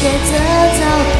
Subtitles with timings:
[0.00, 1.19] 抉择早。